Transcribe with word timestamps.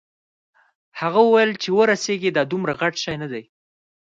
هغه 0.99 1.19
وویل 1.23 1.51
چې 1.61 1.69
ورسیږې 1.77 2.31
دا 2.33 2.43
دومره 2.51 2.73
غټ 2.79 2.95
شی 3.03 3.15
نه 3.21 3.27
دی. 3.31 3.43